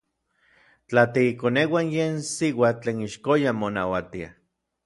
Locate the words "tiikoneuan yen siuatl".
1.13-2.79